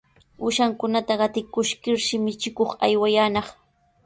[0.43, 3.47] Uushankunata qatikuskirshi michikuq aywanaq.